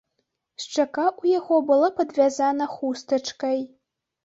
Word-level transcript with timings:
Шчака 0.63 1.05
ў 1.21 1.35
яго 1.39 1.59
была 1.69 1.91
падвязана 2.01 2.71
хустачкай. 2.75 3.65